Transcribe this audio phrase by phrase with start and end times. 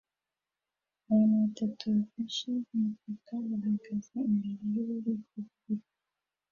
[1.05, 5.87] Abantu batatu bafashe umutaka bahagaze imbere yububiko bubiri